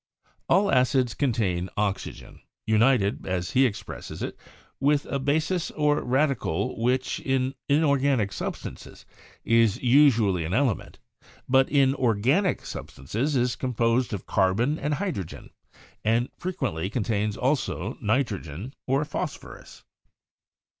[0.23, 0.33] 3.
[0.55, 4.35] All acids contain oxygen, united, as he expresses it,
[4.79, 9.05] with a basis or radical which, in inorganic substances,
[9.45, 10.97] is usually an element,
[11.47, 15.51] but in organic substances is composed of carbon and hydrogen,
[16.03, 19.83] and frequently contains also ni trogen or phosphorus.